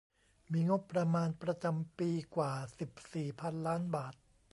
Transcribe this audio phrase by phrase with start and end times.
[0.51, 4.13] มีงบประมาณประจำปีกว่า สิบสี่ พันล้านบาท